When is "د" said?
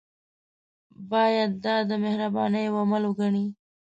1.89-1.91